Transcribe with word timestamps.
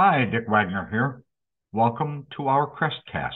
Hi, 0.00 0.26
Dick 0.26 0.44
Wagner 0.48 0.86
here. 0.92 1.24
Welcome 1.72 2.28
to 2.36 2.46
our 2.46 2.70
Crestcast. 2.70 3.34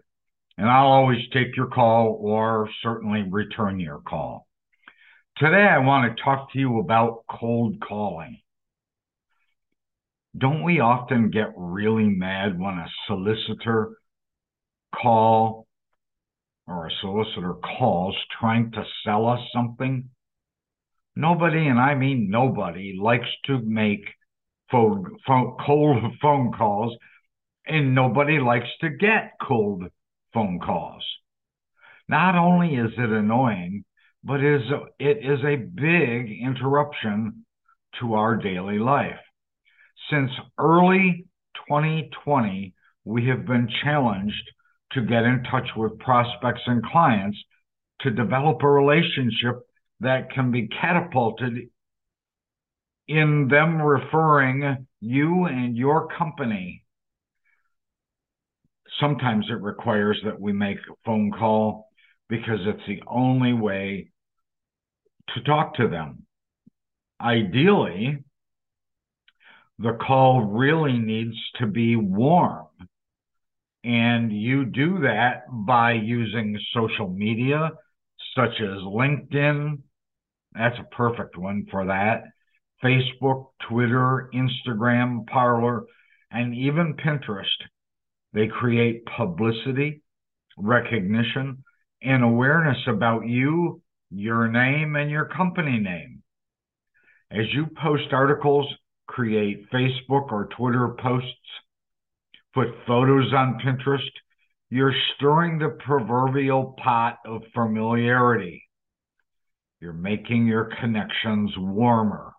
and 0.58 0.70
I'll 0.70 0.88
always 0.88 1.22
take 1.32 1.56
your 1.56 1.68
call 1.68 2.18
or 2.20 2.70
certainly 2.84 3.24
return 3.32 3.80
your 3.80 4.02
call. 4.02 4.50
Today, 5.38 5.66
I 5.66 5.78
want 5.78 6.14
to 6.14 6.22
talk 6.22 6.52
to 6.52 6.60
you 6.60 6.80
about 6.80 7.24
cold 7.30 7.80
calling. 7.80 8.42
Don't 10.38 10.64
we 10.64 10.82
often 10.82 11.32
get 11.32 11.54
really 11.56 12.10
mad 12.10 12.60
when 12.60 12.74
a 12.74 12.90
solicitor 13.08 13.98
call 14.94 15.68
or 16.68 16.88
a 16.88 16.92
solicitor 17.02 17.54
calls 17.54 18.16
trying 18.40 18.72
to 18.72 18.84
sell 19.04 19.28
us 19.28 19.40
something, 19.54 20.10
nobody, 21.16 21.68
and 21.68 21.80
I 21.80 21.96
mean 21.96 22.30
nobody, 22.30 22.98
likes 23.00 23.30
to 23.46 23.60
make 23.60 24.06
phone, 24.72 25.06
phone, 25.26 25.58
cold 25.66 25.98
phone 26.22 26.52
calls, 26.54 26.96
and 27.68 27.96
nobody 27.96 28.40
likes 28.40 28.70
to 28.82 28.90
get 28.90 29.34
cold 29.42 29.84
phone 30.34 30.60
calls. 30.60 31.04
Not 32.08 32.36
only 32.36 32.76
is 32.76 32.92
it 32.98 33.10
annoying, 33.10 33.84
but 34.24 34.44
is, 34.44 34.62
it 35.00 35.18
is 35.18 35.40
a 35.44 35.56
big 35.56 36.32
interruption 36.44 37.46
to 38.00 38.16
our 38.16 38.36
daily 38.36 38.80
life. 38.80 39.20
Since 40.10 40.32
early 40.60 41.26
2020, 41.68 42.74
we 43.06 43.28
have 43.28 43.46
been 43.46 43.70
challenged 43.84 44.52
to 44.92 45.02
get 45.02 45.24
in 45.24 45.44
touch 45.50 45.68
with 45.76 46.00
prospects 46.00 46.62
and 46.66 46.84
clients 46.84 47.38
to 48.02 48.12
develop 48.12 48.62
a 48.62 48.70
relationship 48.70 49.62
that 50.00 50.32
can 50.32 50.52
be 50.52 50.68
catapulted 50.68 51.70
in 53.08 53.48
them 53.50 53.82
referring 53.82 54.88
you 55.00 55.46
and 55.46 55.78
your 55.78 56.08
company. 56.08 56.84
Sometimes 59.00 59.46
it 59.50 59.62
requires 59.62 60.20
that 60.26 60.40
we 60.40 60.54
make 60.54 60.78
a 60.78 60.96
phone 61.06 61.32
call 61.32 61.88
because 62.30 62.60
it's 62.66 62.88
the 62.88 63.04
only 63.08 63.54
way 63.54 64.12
to 65.34 65.42
talk 65.42 65.76
to 65.76 65.88
them. 65.88 66.26
Ideally, 67.22 68.24
the 69.80 69.94
call 69.94 70.42
really 70.42 70.98
needs 70.98 71.36
to 71.60 71.68
be 71.68 71.96
warm 71.96 72.68
and 73.86 74.32
you 74.32 74.66
do 74.66 75.02
that 75.02 75.44
by 75.52 75.94
using 75.94 76.60
social 76.74 77.08
media 77.08 77.70
such 78.36 78.60
as 78.60 78.82
LinkedIn. 78.82 79.78
That's 80.54 80.78
a 80.80 80.96
perfect 80.96 81.38
one 81.38 81.68
for 81.70 81.86
that. 81.86 82.24
Facebook, 82.84 83.50
Twitter, 83.70 84.30
Instagram, 84.34 85.28
Parler, 85.28 85.84
and 86.32 86.56
even 86.56 86.96
Pinterest. 86.96 87.46
They 88.34 88.48
create 88.48 89.06
publicity, 89.06 90.02
recognition, 90.58 91.64
and 92.02 92.24
awareness 92.24 92.78
about 92.88 93.28
you, 93.28 93.82
your 94.10 94.48
name, 94.48 94.96
and 94.96 95.12
your 95.12 95.26
company 95.26 95.80
name. 95.80 96.24
As 97.32 97.46
you 97.54 97.68
post 97.82 98.12
articles, 98.12 98.68
create 99.08 99.70
Facebook 99.72 100.32
or 100.32 100.50
Twitter 100.58 100.96
posts, 101.00 101.30
put 102.56 102.70
photos 102.88 103.34
on 103.34 103.60
Pinterest, 103.64 104.10
you're 104.70 104.96
stirring 105.16 105.60
the 105.60 105.78
proverbial 105.86 106.74
pot 106.82 107.18
of 107.26 107.44
familiarity. 107.54 108.64
You're 109.80 109.94
making 109.94 110.48
your 110.48 110.72
connections 110.80 111.52
warmer. 111.58 112.32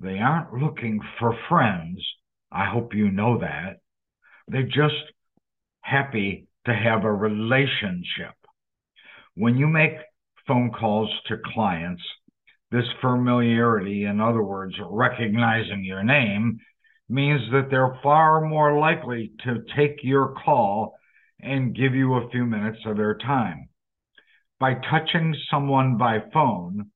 They 0.00 0.20
aren't 0.20 0.54
looking 0.54 1.00
for 1.18 1.36
friends. 1.48 2.02
I 2.50 2.66
hope 2.66 2.94
you 2.94 3.10
know 3.10 3.40
that. 3.40 3.80
They're 4.48 4.62
just 4.62 4.94
happy 5.82 6.46
to 6.66 6.74
have 6.74 7.04
a 7.04 7.12
relationship. 7.12 8.34
When 9.34 9.56
you 9.56 9.66
make 9.66 9.92
phone 10.46 10.70
calls 10.70 11.10
to 11.26 11.36
clients, 11.52 12.02
this 12.70 12.84
familiarity, 13.00 14.04
in 14.04 14.20
other 14.20 14.42
words, 14.42 14.74
recognizing 14.80 15.84
your 15.84 16.02
name, 16.02 16.58
means 17.08 17.40
that 17.52 17.68
they're 17.70 17.98
far 18.02 18.40
more 18.40 18.78
likely 18.78 19.32
to 19.44 19.62
take 19.76 19.98
your 20.02 20.34
call 20.44 20.94
and 21.40 21.76
give 21.76 21.94
you 21.94 22.14
a 22.14 22.28
few 22.30 22.46
minutes 22.46 22.78
of 22.86 22.96
their 22.96 23.16
time. 23.16 23.68
By 24.58 24.74
touching 24.74 25.34
someone 25.50 25.98
by 25.98 26.20
phone, 26.32 26.90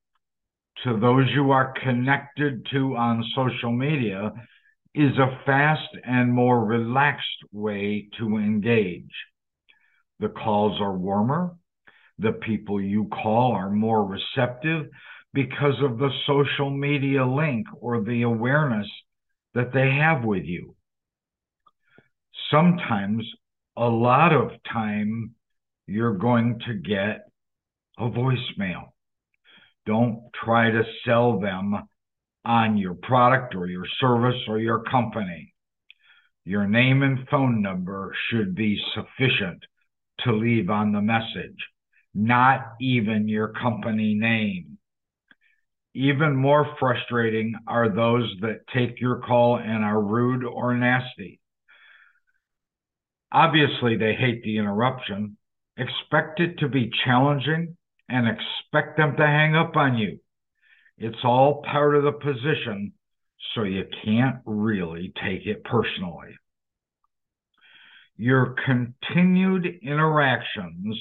to 0.85 0.99
those 0.99 1.27
you 1.35 1.51
are 1.51 1.75
connected 1.83 2.67
to 2.73 2.97
on 2.97 3.25
social 3.35 3.73
media, 3.73 4.33
is 4.95 5.17
a 5.19 5.41
fast 5.45 5.89
and 6.05 6.33
more 6.33 6.65
relaxed 6.65 7.27
way 7.53 8.09
to 8.19 8.39
engage. 8.39 9.11
The 10.21 10.29
calls 10.29 10.81
are 10.81 10.97
warmer. 10.97 11.55
The 12.19 12.33
people 12.33 12.81
you 12.81 13.07
call 13.07 13.53
are 13.53 13.71
more 13.71 14.05
receptive 14.05 14.87
because 15.33 15.75
of 15.83 15.99
the 15.99 16.11
social 16.27 16.71
media 16.71 17.27
link 17.27 17.67
or 17.81 18.03
the 18.03 18.23
awareness 18.23 18.89
that 19.55 19.73
they 19.73 19.91
have 19.91 20.25
with 20.25 20.45
you. 20.45 20.75
Sometimes, 22.51 23.25
a 23.77 23.87
lot 23.87 24.33
of 24.33 24.51
time, 24.73 25.35
you're 25.87 26.17
going 26.17 26.61
to 26.67 26.75
get 26.75 27.29
a 27.99 28.09
voicemail. 28.09 28.93
Don't 29.87 30.31
try 30.45 30.71
to 30.71 30.83
sell 31.05 31.41
them 31.41 31.89
on 32.45 32.77
your 32.77 32.95
product 32.95 33.55
or 33.55 33.67
your 33.67 33.87
service 34.01 34.41
or 34.49 34.59
your 34.59 34.83
company. 34.85 35.55
Your 36.45 36.67
name 36.67 37.03
and 37.03 37.29
phone 37.29 37.61
number 37.61 38.15
should 38.31 38.55
be 38.55 38.81
sufficient 38.95 39.63
to 40.21 40.33
leave 40.33 40.71
on 40.71 40.93
the 40.93 41.01
message, 41.03 41.59
not 42.15 42.61
even 42.81 43.29
your 43.29 43.49
company 43.49 44.15
name. 44.15 44.78
Even 45.99 46.37
more 46.37 46.77
frustrating 46.79 47.57
are 47.67 47.89
those 47.89 48.33
that 48.41 48.61
take 48.73 49.01
your 49.01 49.17
call 49.19 49.57
and 49.57 49.85
are 49.85 50.01
rude 50.01 50.45
or 50.45 50.77
nasty. 50.77 51.41
Obviously, 53.33 53.97
they 53.97 54.15
hate 54.15 54.45
the 54.45 54.59
interruption, 54.59 55.37
expect 55.77 56.39
it 56.39 56.57
to 56.61 56.69
be 56.69 56.93
challenging, 57.05 57.77
and 58.09 58.29
expect 58.29 58.97
them 58.97 59.17
to 59.17 59.27
hang 59.27 59.57
up 59.57 59.75
on 59.75 59.99
you. 59.99 60.21
It's 60.99 61.25
all 61.25 61.63
part 61.63 61.97
of 61.97 62.05
the 62.05 62.13
position, 62.13 62.93
so 63.57 63.65
you 63.65 63.85
can't 64.05 64.37
really 64.47 65.13
take 65.21 65.47
it 65.47 65.65
personally. 65.65 66.37
Your 68.17 68.55
continued 68.65 69.67
interactions 69.83 70.97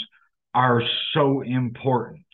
are 0.55 0.81
so 1.13 1.41
important. 1.41 2.26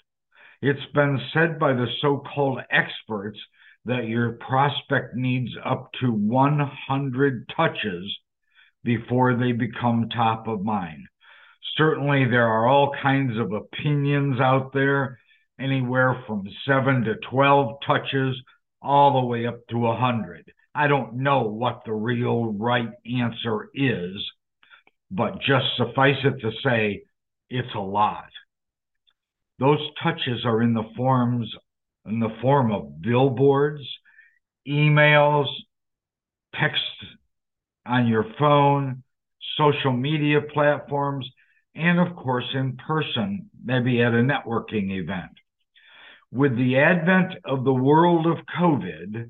It's 0.65 0.93
been 0.93 1.19
said 1.33 1.59
by 1.59 1.73
the 1.73 1.87
so 2.01 2.23
called 2.33 2.61
experts 2.71 3.37
that 3.83 4.07
your 4.07 4.39
prospect 4.47 5.13
needs 5.13 5.51
up 5.65 5.89
to 5.99 6.09
100 6.09 7.49
touches 7.53 8.17
before 8.81 9.35
they 9.35 9.51
become 9.51 10.07
top 10.07 10.47
of 10.47 10.63
mind. 10.63 11.05
Certainly, 11.75 12.29
there 12.29 12.47
are 12.47 12.65
all 12.65 12.95
kinds 13.03 13.37
of 13.37 13.51
opinions 13.51 14.39
out 14.39 14.71
there, 14.71 15.19
anywhere 15.59 16.23
from 16.25 16.47
7 16.65 17.03
to 17.03 17.15
12 17.29 17.79
touches, 17.85 18.41
all 18.81 19.19
the 19.19 19.27
way 19.27 19.45
up 19.45 19.67
to 19.67 19.77
100. 19.79 20.49
I 20.73 20.87
don't 20.87 21.15
know 21.15 21.41
what 21.41 21.81
the 21.85 21.91
real 21.91 22.53
right 22.53 22.89
answer 23.05 23.67
is, 23.73 24.15
but 25.11 25.41
just 25.41 25.65
suffice 25.75 26.23
it 26.23 26.39
to 26.39 26.51
say, 26.63 27.03
it's 27.49 27.75
a 27.75 27.79
lot. 27.79 28.29
Those 29.63 29.79
touches 30.03 30.43
are 30.43 30.61
in 30.61 30.73
the 30.73 30.83
forms 30.97 31.49
in 32.05 32.19
the 32.19 32.35
form 32.41 32.73
of 32.73 33.01
billboards, 33.01 33.81
emails, 34.67 35.47
text 36.59 36.81
on 37.85 38.05
your 38.07 38.25
phone, 38.37 39.03
social 39.57 39.93
media 39.93 40.41
platforms, 40.53 41.25
and 41.75 41.97
of 41.97 42.13
course 42.17 42.43
in 42.53 42.75
person, 42.75 43.49
maybe 43.63 44.01
at 44.01 44.11
a 44.11 44.17
networking 44.17 44.91
event. 45.01 45.31
With 46.29 46.57
the 46.57 46.79
advent 46.79 47.35
of 47.45 47.63
the 47.63 47.73
world 47.73 48.27
of 48.27 48.45
COVID, 48.59 49.29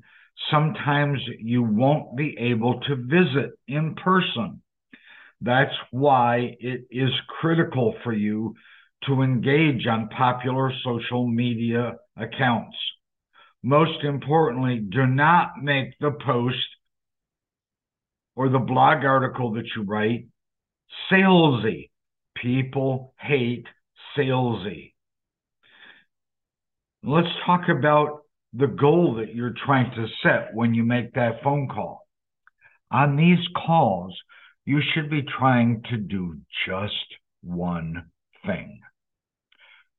sometimes 0.50 1.20
you 1.38 1.62
won't 1.62 2.16
be 2.16 2.36
able 2.40 2.80
to 2.80 2.96
visit 2.96 3.52
in 3.68 3.94
person. 3.94 4.62
That's 5.40 5.74
why 5.92 6.56
it 6.58 6.86
is 6.90 7.10
critical 7.40 7.94
for 8.02 8.12
you 8.12 8.56
to 9.06 9.22
engage 9.22 9.86
on 9.86 10.08
popular 10.08 10.72
social 10.84 11.26
media 11.26 11.96
accounts. 12.16 12.76
Most 13.62 14.04
importantly, 14.04 14.78
do 14.78 15.06
not 15.06 15.62
make 15.62 15.98
the 15.98 16.12
post 16.24 16.56
or 18.36 18.48
the 18.48 18.58
blog 18.58 19.04
article 19.04 19.52
that 19.52 19.66
you 19.76 19.82
write 19.82 20.26
salesy. 21.10 21.90
People 22.36 23.14
hate 23.18 23.66
salesy. 24.16 24.92
Let's 27.02 27.28
talk 27.46 27.68
about 27.68 28.22
the 28.52 28.66
goal 28.66 29.16
that 29.16 29.34
you're 29.34 29.54
trying 29.64 29.90
to 29.92 30.06
set 30.22 30.54
when 30.54 30.74
you 30.74 30.84
make 30.84 31.14
that 31.14 31.42
phone 31.42 31.68
call. 31.68 32.06
On 32.90 33.16
these 33.16 33.44
calls, 33.66 34.16
you 34.64 34.80
should 34.80 35.10
be 35.10 35.22
trying 35.22 35.82
to 35.90 35.96
do 35.96 36.38
just 36.66 37.14
one 37.42 38.10
thing. 38.46 38.80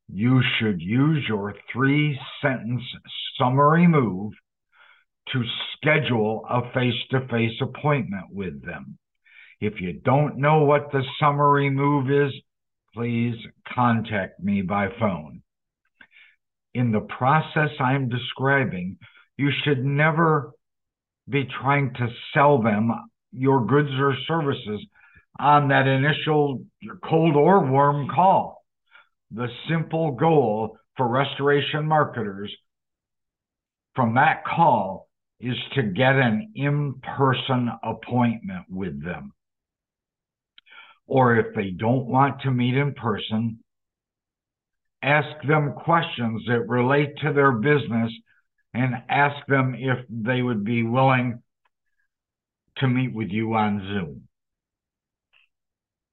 You 0.08 0.42
should 0.58 0.82
use 0.82 1.26
your 1.28 1.56
three 1.74 2.20
sentence 2.42 2.84
summary 3.38 3.88
move 3.88 4.34
to 5.34 5.44
schedule 5.76 6.46
a 6.50 6.62
face 6.74 7.02
to 7.12 7.28
face 7.28 7.60
appointment 7.62 8.26
with 8.32 8.64
them. 8.64 8.98
If 9.60 9.82
you 9.82 9.94
don't 9.94 10.38
know 10.38 10.64
what 10.64 10.92
the 10.92 11.04
summary 11.20 11.70
move 11.70 12.12
is, 12.12 12.34
please 12.94 13.36
contact 13.74 14.40
me 14.40 14.62
by 14.62 14.90
phone. 15.00 15.42
In 16.74 16.92
the 16.92 17.02
process 17.02 17.70
I'm 17.80 18.10
describing, 18.10 18.98
you 19.38 19.50
should 19.64 19.84
never 19.84 20.52
be 21.28 21.46
trying 21.62 21.94
to 21.96 22.08
sell 22.34 22.62
them 22.62 22.92
your 23.32 23.66
goods 23.66 23.90
or 23.98 24.16
services 24.28 24.86
on 25.40 25.70
that 25.70 25.88
initial 25.88 26.64
cold 27.04 27.36
or 27.36 27.66
warm 27.66 28.08
call. 28.08 28.55
The 29.32 29.48
simple 29.70 30.12
goal 30.12 30.78
for 30.98 31.08
restoration 31.08 31.88
marketers 31.88 32.56
from 33.96 34.16
that 34.16 34.44
call 34.46 35.08
is 35.40 35.56
to 35.74 35.84
get 35.84 36.16
an 36.16 36.52
in 36.56 36.96
person 37.18 37.70
appointment 37.84 38.66
with 38.70 39.04
them. 39.04 39.34
Or 41.08 41.36
if 41.38 41.56
they 41.56 41.72
don't 41.72 42.08
want 42.08 42.42
to 42.42 42.52
meet 42.52 42.76
in 42.76 42.94
person, 42.94 43.60
ask 45.02 45.28
them 45.48 45.74
questions 45.74 46.44
that 46.48 46.68
relate 46.68 47.18
to 47.22 47.34
their 47.34 47.52
business 47.52 48.12
and 48.74 48.96
ask 49.10 49.36
them 49.48 49.76
if 49.78 50.00
they 50.10 50.42
would 50.42 50.64
be 50.64 50.84
willing 50.84 51.42
to 52.78 52.88
meet 52.88 53.14
with 53.14 53.30
you 53.30 53.54
on 53.54 53.80
Zoom. 53.88 54.28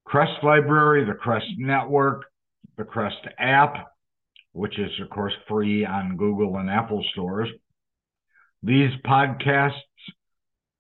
Crest 0.04 0.44
Library, 0.44 1.04
the 1.04 1.14
Crest 1.14 1.46
Network, 1.56 2.24
the 2.82 2.90
Crest 2.90 3.28
app, 3.38 3.92
which 4.52 4.76
is, 4.76 4.90
of 5.00 5.08
course, 5.08 5.32
free 5.48 5.84
on 5.86 6.16
Google 6.16 6.56
and 6.56 6.68
Apple 6.68 7.04
stores. 7.12 7.48
These 8.64 8.90
podcasts, 9.06 9.72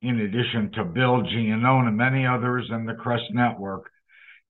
in 0.02 0.18
addition 0.18 0.72
to 0.72 0.84
Bill 0.84 1.22
Giannone 1.22 1.86
and 1.86 1.96
many 1.96 2.26
others 2.26 2.66
in 2.70 2.86
the 2.86 2.94
Crest 2.94 3.24
Network, 3.30 3.88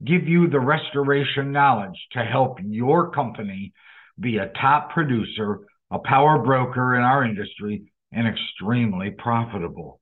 give 0.03 0.27
you 0.27 0.49
the 0.49 0.61
restoration 0.61 1.53
knowledge 1.53 1.99
to 2.13 2.21
help 2.21 2.59
your 2.65 3.11
company 3.11 3.75
be 4.19 4.39
a 4.39 4.51
top 4.61 4.91
producer, 4.91 5.61
a 5.91 5.99
power 5.99 6.43
broker 6.43 6.97
in 6.97 7.03
our 7.03 7.23
industry, 7.23 7.93
and 8.13 8.27
extremely 8.27 9.11
profitable. 9.11 10.01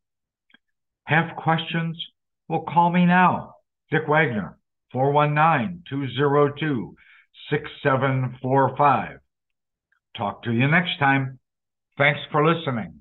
Have 1.04 1.36
questions? 1.36 2.00
Well, 2.48 2.64
call 2.72 2.92
me 2.92 3.06
now, 3.06 3.54
Dick 3.90 4.02
Wagner, 4.08 4.56
419 4.92 5.82
202 5.88 6.94
6745. 7.48 9.18
Talk 10.16 10.42
to 10.44 10.52
you 10.52 10.68
next 10.68 10.98
time. 10.98 11.38
Thanks 11.96 12.20
for 12.30 12.44
listening. 12.46 12.99